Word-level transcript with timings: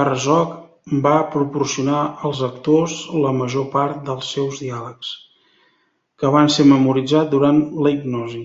Herzog 0.00 0.52
va 1.06 1.14
proporcionar 1.32 2.02
als 2.28 2.42
actors 2.48 2.94
la 3.24 3.32
major 3.40 3.66
part 3.74 3.98
dels 4.10 4.28
seus 4.36 4.60
diàlegs, 4.66 5.10
que 6.24 6.30
van 6.36 6.52
ser 6.58 6.68
memoritzats 6.74 7.34
durant 7.34 7.58
la 7.88 7.92
hipnosi. 7.98 8.44